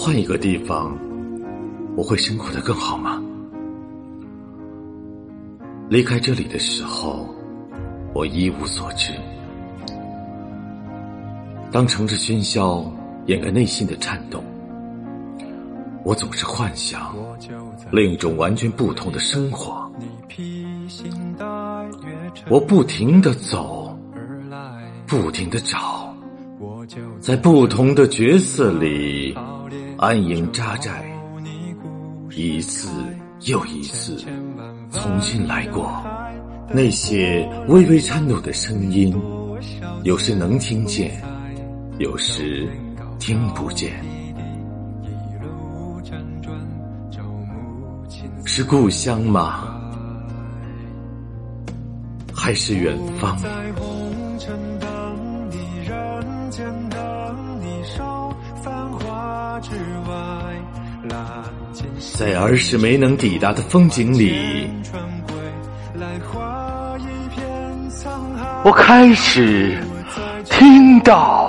[0.00, 0.96] 换一个地方，
[1.96, 3.20] 我会生活的更好吗？
[5.90, 7.28] 离开这里的时候，
[8.14, 9.12] 我一无所知。
[11.72, 12.88] 当乘着喧嚣
[13.26, 14.40] 掩盖内心的颤动，
[16.04, 17.12] 我总是幻想
[17.90, 19.90] 另一种完全不同的生活。
[22.48, 23.98] 我不停的走，
[25.08, 26.14] 不停的找，
[27.20, 29.17] 在不同的角色里
[29.98, 31.04] 安营扎寨，
[32.30, 32.88] 一次
[33.46, 34.16] 又一次
[34.92, 35.90] 重新来过。
[36.70, 39.12] 那些微微颤抖的声音，
[40.04, 41.20] 有时能听见。
[41.98, 42.70] 有时
[43.18, 43.92] 听不见，
[48.44, 49.64] 是故乡吗？
[52.32, 53.36] 还是远方？
[62.16, 64.68] 在儿时没能抵达的风景里，
[68.64, 69.78] 我开始
[70.44, 71.47] 听到。